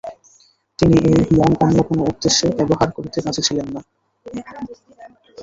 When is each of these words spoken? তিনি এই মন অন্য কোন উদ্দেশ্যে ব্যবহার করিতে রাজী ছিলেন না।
তিনি 0.79 0.95
এই 1.09 1.21
মন 1.37 1.51
অন্য 1.63 1.77
কোন 1.87 1.99
উদ্দেশ্যে 2.09 2.47
ব্যবহার 2.57 2.89
করিতে 2.95 3.17
রাজী 3.19 3.41
ছিলেন 3.47 3.67
না। 3.75 3.81